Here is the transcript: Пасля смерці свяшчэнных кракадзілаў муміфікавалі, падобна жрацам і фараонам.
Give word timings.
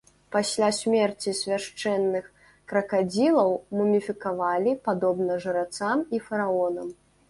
Пасля 0.35 0.69
смерці 0.77 1.33
свяшчэнных 1.41 2.25
кракадзілаў 2.73 3.55
муміфікавалі, 3.77 4.71
падобна 4.91 5.41
жрацам 5.47 5.97
і 6.19 6.29
фараонам. 6.29 6.87